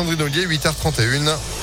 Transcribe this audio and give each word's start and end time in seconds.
Sandrine 0.00 0.22
Ollier, 0.22 0.48
8h31. 0.48 1.59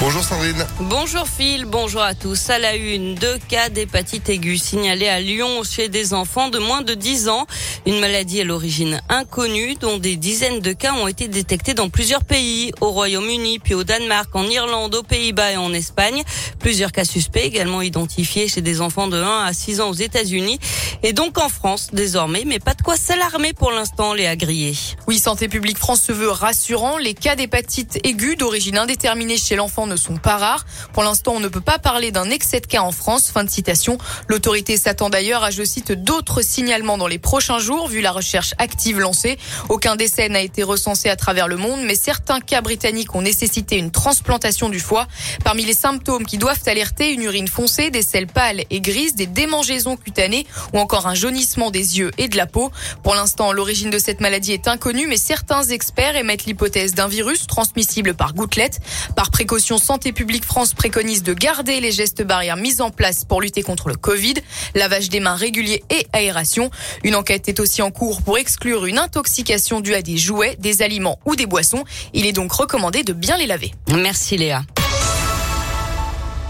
Bonjour 0.00 0.22
Sandrine. 0.22 0.64
Bonjour 0.78 1.26
Phil, 1.26 1.64
bonjour 1.64 2.02
à 2.02 2.14
tous. 2.14 2.50
À 2.50 2.60
la 2.60 2.76
une, 2.76 3.16
deux 3.16 3.36
cas 3.48 3.68
d'hépatite 3.68 4.28
aiguë 4.28 4.56
signalés 4.56 5.08
à 5.08 5.18
Lyon 5.18 5.64
chez 5.68 5.88
des 5.88 6.14
enfants 6.14 6.50
de 6.50 6.60
moins 6.60 6.82
de 6.82 6.94
10 6.94 7.28
ans. 7.28 7.48
Une 7.84 7.98
maladie 7.98 8.40
à 8.40 8.44
l'origine 8.44 9.00
inconnue 9.08 9.74
dont 9.74 9.98
des 9.98 10.14
dizaines 10.14 10.60
de 10.60 10.72
cas 10.72 10.92
ont 10.92 11.08
été 11.08 11.26
détectés 11.26 11.74
dans 11.74 11.88
plusieurs 11.88 12.22
pays, 12.22 12.70
au 12.80 12.90
Royaume-Uni, 12.90 13.58
puis 13.58 13.74
au 13.74 13.82
Danemark, 13.82 14.28
en 14.36 14.44
Irlande, 14.44 14.94
aux 14.94 15.02
Pays-Bas 15.02 15.52
et 15.52 15.56
en 15.56 15.72
Espagne. 15.72 16.22
Plusieurs 16.60 16.92
cas 16.92 17.04
suspects 17.04 17.44
également 17.44 17.82
identifiés 17.82 18.46
chez 18.46 18.60
des 18.60 18.80
enfants 18.80 19.08
de 19.08 19.20
1 19.20 19.46
à 19.46 19.52
6 19.52 19.80
ans 19.80 19.90
aux 19.90 19.94
États-Unis 19.94 20.60
et 21.02 21.12
donc 21.12 21.38
en 21.38 21.48
France 21.48 21.88
désormais, 21.92 22.44
mais 22.46 22.60
pas 22.60 22.74
de 22.74 22.82
quoi 22.82 22.96
s'alarmer 22.96 23.52
pour 23.52 23.72
l'instant, 23.72 24.14
les 24.14 24.26
agriers. 24.26 24.76
Oui, 25.08 25.18
Santé 25.18 25.48
publique 25.48 25.78
France 25.78 26.02
se 26.02 26.12
veut 26.12 26.30
rassurant. 26.30 26.98
Les 26.98 27.14
cas 27.14 27.34
d'hépatite 27.34 27.98
aiguë 28.04 28.36
d'origine 28.36 28.78
indéterminée 28.78 29.38
chez 29.38 29.56
l'enfant 29.56 29.87
ne 29.88 29.96
sont 29.96 30.16
pas 30.16 30.36
rares. 30.36 30.64
Pour 30.92 31.02
l'instant, 31.02 31.32
on 31.34 31.40
ne 31.40 31.48
peut 31.48 31.60
pas 31.60 31.78
parler 31.78 32.12
d'un 32.12 32.30
excès 32.30 32.60
de 32.60 32.66
cas 32.66 32.82
en 32.82 32.92
France. 32.92 33.30
Fin 33.30 33.44
de 33.44 33.50
citation. 33.50 33.98
L'autorité 34.28 34.76
s'attend 34.76 35.10
d'ailleurs 35.10 35.42
à, 35.42 35.50
je 35.50 35.64
cite, 35.64 35.92
d'autres 35.92 36.42
signalements 36.42 36.98
dans 36.98 37.06
les 37.06 37.18
prochains 37.18 37.58
jours, 37.58 37.88
vu 37.88 38.00
la 38.00 38.12
recherche 38.12 38.54
active 38.58 39.00
lancée. 39.00 39.38
Aucun 39.68 39.96
décès 39.96 40.28
n'a 40.28 40.40
été 40.40 40.62
recensé 40.62 41.08
à 41.08 41.16
travers 41.16 41.48
le 41.48 41.56
monde, 41.56 41.80
mais 41.82 41.94
certains 41.94 42.40
cas 42.40 42.60
britanniques 42.60 43.14
ont 43.14 43.22
nécessité 43.22 43.76
une 43.76 43.90
transplantation 43.90 44.68
du 44.68 44.80
foie. 44.80 45.06
Parmi 45.44 45.64
les 45.64 45.74
symptômes 45.74 46.26
qui 46.26 46.38
doivent 46.38 46.62
alerter, 46.66 47.12
une 47.12 47.22
urine 47.22 47.48
foncée, 47.48 47.90
des 47.90 48.02
selles 48.02 48.26
pâles 48.26 48.64
et 48.70 48.80
grises, 48.80 49.14
des 49.14 49.26
démangeaisons 49.26 49.96
cutanées 49.96 50.46
ou 50.72 50.78
encore 50.78 51.06
un 51.06 51.14
jaunissement 51.14 51.70
des 51.70 51.98
yeux 51.98 52.10
et 52.18 52.28
de 52.28 52.36
la 52.36 52.46
peau. 52.46 52.70
Pour 53.02 53.14
l'instant, 53.14 53.52
l'origine 53.52 53.90
de 53.90 53.98
cette 53.98 54.20
maladie 54.20 54.52
est 54.52 54.68
inconnue, 54.68 55.06
mais 55.06 55.16
certains 55.16 55.64
experts 55.64 56.16
émettent 56.16 56.44
l'hypothèse 56.44 56.94
d'un 56.94 57.08
virus 57.08 57.46
transmissible 57.46 58.14
par 58.14 58.34
gouttelette. 58.34 58.80
Par 59.16 59.30
précaution, 59.30 59.77
Santé 59.78 60.12
publique 60.12 60.44
France 60.44 60.74
préconise 60.74 61.22
de 61.22 61.32
garder 61.32 61.80
les 61.80 61.92
gestes 61.92 62.22
barrières 62.22 62.56
mis 62.56 62.80
en 62.80 62.90
place 62.90 63.24
pour 63.24 63.40
lutter 63.40 63.62
contre 63.62 63.88
le 63.88 63.96
Covid, 63.96 64.34
lavage 64.74 65.08
des 65.08 65.20
mains 65.20 65.34
régulier 65.34 65.82
et 65.90 66.06
aération. 66.12 66.70
Une 67.04 67.14
enquête 67.14 67.48
est 67.48 67.60
aussi 67.60 67.82
en 67.82 67.90
cours 67.90 68.22
pour 68.22 68.38
exclure 68.38 68.86
une 68.86 68.98
intoxication 68.98 69.80
due 69.80 69.94
à 69.94 70.02
des 70.02 70.18
jouets, 70.18 70.56
des 70.58 70.82
aliments 70.82 71.18
ou 71.24 71.36
des 71.36 71.46
boissons. 71.46 71.84
Il 72.12 72.26
est 72.26 72.32
donc 72.32 72.52
recommandé 72.52 73.02
de 73.02 73.12
bien 73.12 73.36
les 73.36 73.46
laver. 73.46 73.72
Merci 73.90 74.36
Léa. 74.36 74.62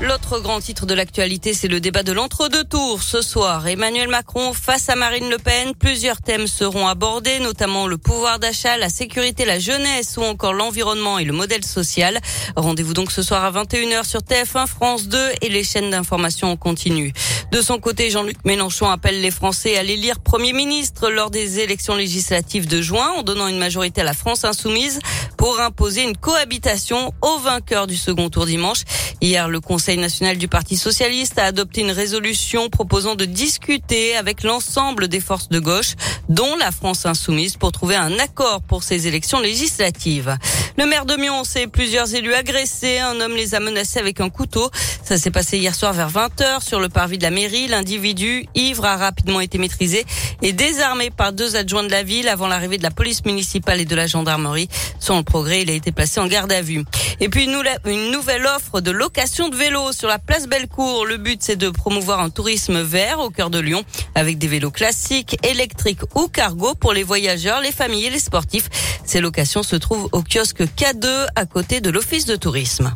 L'autre 0.00 0.38
grand 0.38 0.60
titre 0.60 0.86
de 0.86 0.94
l'actualité, 0.94 1.54
c'est 1.54 1.66
le 1.66 1.80
débat 1.80 2.04
de 2.04 2.12
l'entre-deux 2.12 2.62
tours. 2.62 3.02
Ce 3.02 3.20
soir, 3.20 3.66
Emmanuel 3.66 4.06
Macron 4.06 4.52
face 4.52 4.88
à 4.88 4.94
Marine 4.94 5.28
Le 5.28 5.38
Pen. 5.38 5.74
Plusieurs 5.74 6.22
thèmes 6.22 6.46
seront 6.46 6.86
abordés, 6.86 7.40
notamment 7.40 7.88
le 7.88 7.98
pouvoir 7.98 8.38
d'achat, 8.38 8.76
la 8.76 8.90
sécurité, 8.90 9.44
la 9.44 9.58
jeunesse 9.58 10.16
ou 10.16 10.22
encore 10.22 10.52
l'environnement 10.52 11.18
et 11.18 11.24
le 11.24 11.32
modèle 11.32 11.64
social. 11.64 12.20
Rendez-vous 12.54 12.94
donc 12.94 13.10
ce 13.10 13.22
soir 13.22 13.42
à 13.44 13.50
21h 13.50 14.04
sur 14.04 14.20
TF1, 14.20 14.68
France 14.68 15.08
2 15.08 15.18
et 15.42 15.48
les 15.48 15.64
chaînes 15.64 15.90
d'information 15.90 16.52
en 16.52 16.56
continu. 16.56 17.12
De 17.50 17.62
son 17.62 17.78
côté, 17.78 18.10
Jean-Luc 18.10 18.36
Mélenchon 18.44 18.90
appelle 18.90 19.22
les 19.22 19.30
Français 19.30 19.78
à 19.78 19.82
l'élire 19.82 20.20
Premier 20.20 20.52
ministre 20.52 21.08
lors 21.08 21.30
des 21.30 21.60
élections 21.60 21.94
législatives 21.94 22.68
de 22.68 22.82
juin 22.82 23.08
en 23.16 23.22
donnant 23.22 23.48
une 23.48 23.58
majorité 23.58 24.02
à 24.02 24.04
la 24.04 24.12
France 24.12 24.44
insoumise 24.44 25.00
pour 25.38 25.58
imposer 25.58 26.02
une 26.02 26.16
cohabitation 26.16 27.14
au 27.22 27.38
vainqueur 27.38 27.86
du 27.86 27.96
second 27.96 28.28
tour 28.28 28.44
dimanche. 28.44 28.82
Hier, 29.22 29.48
le 29.48 29.60
Conseil 29.60 29.96
national 29.96 30.36
du 30.36 30.46
Parti 30.46 30.76
socialiste 30.76 31.38
a 31.38 31.44
adopté 31.44 31.80
une 31.80 31.90
résolution 31.90 32.68
proposant 32.68 33.14
de 33.14 33.24
discuter 33.24 34.14
avec 34.14 34.42
l'ensemble 34.42 35.08
des 35.08 35.20
forces 35.20 35.48
de 35.48 35.58
gauche, 35.58 35.94
dont 36.28 36.54
la 36.56 36.70
France 36.70 37.06
insoumise, 37.06 37.56
pour 37.56 37.72
trouver 37.72 37.96
un 37.96 38.18
accord 38.18 38.60
pour 38.60 38.82
ces 38.82 39.06
élections 39.06 39.40
législatives. 39.40 40.36
Le 40.76 40.86
maire 40.86 41.06
de 41.06 41.16
Mion 41.16 41.42
et 41.56 41.66
plusieurs 41.66 42.14
élus 42.14 42.34
agressés. 42.34 42.98
Un 42.98 43.20
homme 43.20 43.34
les 43.34 43.54
a 43.54 43.60
menacés 43.60 43.98
avec 43.98 44.20
un 44.20 44.28
couteau. 44.28 44.70
Ça 45.02 45.18
s'est 45.18 45.30
passé 45.30 45.58
hier 45.58 45.74
soir 45.74 45.92
vers 45.92 46.10
20h 46.10 46.62
sur 46.62 46.78
le 46.78 46.88
parvis 46.88 47.18
de 47.18 47.24
la 47.24 47.30
L'individu, 47.68 48.46
ivre, 48.56 48.84
a 48.84 48.96
rapidement 48.96 49.40
été 49.40 49.58
maîtrisé 49.58 50.04
et 50.42 50.52
désarmé 50.52 51.10
par 51.10 51.32
deux 51.32 51.54
adjoints 51.54 51.84
de 51.84 51.90
la 51.90 52.02
ville 52.02 52.28
avant 52.28 52.48
l'arrivée 52.48 52.78
de 52.78 52.82
la 52.82 52.90
police 52.90 53.24
municipale 53.24 53.80
et 53.80 53.84
de 53.84 53.94
la 53.94 54.08
gendarmerie. 54.08 54.68
Le 55.08 55.22
progrès, 55.22 55.62
il 55.62 55.70
a 55.70 55.72
été 55.72 55.92
placé 55.92 56.18
en 56.18 56.26
garde 56.26 56.50
à 56.50 56.62
vue. 56.62 56.84
Et 57.20 57.28
puis 57.28 57.44
une 57.44 58.10
nouvelle 58.10 58.46
offre 58.46 58.80
de 58.80 58.90
location 58.90 59.48
de 59.48 59.54
vélos 59.54 59.92
sur 59.92 60.08
la 60.08 60.18
place 60.18 60.48
Bellecour. 60.48 61.06
Le 61.06 61.16
but, 61.16 61.40
c'est 61.40 61.56
de 61.56 61.70
promouvoir 61.70 62.20
un 62.20 62.30
tourisme 62.30 62.82
vert 62.82 63.20
au 63.20 63.30
cœur 63.30 63.50
de 63.50 63.60
Lyon 63.60 63.84
avec 64.16 64.38
des 64.38 64.48
vélos 64.48 64.72
classiques, 64.72 65.38
électriques 65.46 66.02
ou 66.16 66.26
cargo 66.26 66.74
pour 66.74 66.92
les 66.92 67.04
voyageurs, 67.04 67.60
les 67.60 67.72
familles 67.72 68.06
et 68.06 68.10
les 68.10 68.18
sportifs. 68.18 68.68
Ces 69.04 69.20
locations 69.20 69.62
se 69.62 69.76
trouvent 69.76 70.08
au 70.10 70.22
kiosque 70.22 70.62
K2 70.62 71.26
à 71.36 71.46
côté 71.46 71.80
de 71.80 71.90
l'office 71.90 72.26
de 72.26 72.34
tourisme. 72.34 72.92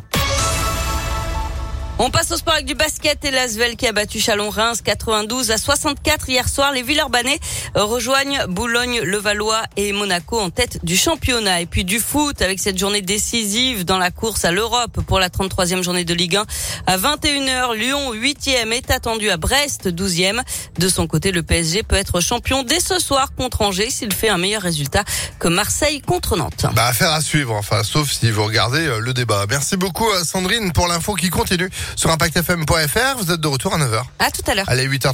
On 1.99 2.09
passe 2.09 2.31
au 2.31 2.37
sport 2.37 2.55
avec 2.55 2.65
du 2.65 2.73
basket 2.73 3.23
et 3.23 3.29
l'Asvel 3.29 3.75
qui 3.75 3.85
a 3.85 3.91
battu 3.91 4.19
Chalon-Reims 4.19 4.81
92 4.81 5.51
à 5.51 5.57
64 5.59 6.27
hier 6.27 6.49
soir. 6.49 6.71
Les 6.71 6.81
Villeurbanais 6.81 7.39
rejoignent 7.75 8.47
Boulogne, 8.47 9.01
Levallois 9.01 9.61
et 9.77 9.93
Monaco 9.93 10.39
en 10.39 10.49
tête 10.49 10.83
du 10.83 10.97
championnat. 10.97 11.61
Et 11.61 11.67
puis 11.67 11.85
du 11.85 11.99
foot 11.99 12.41
avec 12.41 12.59
cette 12.59 12.79
journée 12.79 13.03
décisive 13.03 13.85
dans 13.85 13.99
la 13.99 14.09
course 14.09 14.43
à 14.43 14.51
l'Europe 14.51 15.01
pour 15.05 15.19
la 15.19 15.29
33e 15.29 15.83
journée 15.83 16.03
de 16.03 16.15
Ligue 16.15 16.37
1. 16.37 16.45
À 16.87 16.97
21h, 16.97 17.75
Lyon 17.75 18.13
8e 18.15 18.71
est 18.71 18.89
attendu 18.89 19.29
à 19.29 19.37
Brest 19.37 19.87
12e. 19.87 20.41
De 20.79 20.89
son 20.89 21.05
côté, 21.05 21.31
le 21.31 21.43
PSG 21.43 21.83
peut 21.83 21.95
être 21.95 22.21
champion 22.21 22.63
dès 22.63 22.79
ce 22.79 22.97
soir 22.97 23.35
contre 23.37 23.61
Angers 23.61 23.91
s'il 23.91 24.13
fait 24.13 24.29
un 24.29 24.39
meilleur 24.39 24.63
résultat 24.63 25.03
que 25.37 25.47
Marseille 25.47 26.01
contre 26.01 26.37
Nantes. 26.37 26.65
Bah, 26.73 26.87
affaire 26.87 27.13
à 27.13 27.21
suivre, 27.21 27.53
enfin, 27.53 27.83
sauf 27.83 28.11
si 28.11 28.31
vous 28.31 28.45
regardez 28.45 28.79
euh, 28.87 28.97
le 28.97 29.13
débat. 29.13 29.45
Merci 29.47 29.77
beaucoup 29.77 30.07
Sandrine 30.23 30.71
pour 30.73 30.87
l'info 30.87 31.13
qui 31.13 31.29
continue 31.29 31.69
sur 31.95 32.09
impactfm.fr. 32.11 33.17
Vous 33.17 33.31
êtes 33.31 33.41
de 33.41 33.47
retour 33.47 33.73
à 33.73 33.77
9h. 33.77 34.03
À 34.19 34.31
tout 34.31 34.41
à 34.47 34.55
l'heure. 34.55 34.65
Allez, 34.67 34.87
8h34. 34.87 35.13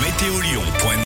Météo 0.00 0.40